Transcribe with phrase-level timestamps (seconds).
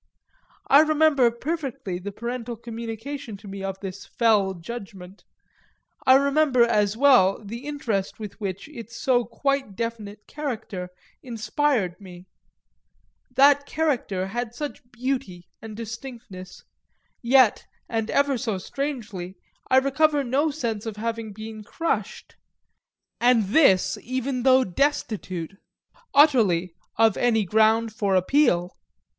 [0.67, 5.23] I remember perfectly the parental communication to me of this fell judgment,
[6.07, 10.89] I remember as well the interest with which its so quite definite character
[11.21, 12.25] inspired me
[13.35, 16.63] that character had such beauty and distinctness;
[17.21, 19.35] yet, and ever so strangely,
[19.69, 22.35] I recover no sense of having been crushed,
[23.19, 25.57] and this even though destitute,
[26.11, 28.73] utterly, of any ground of appeal.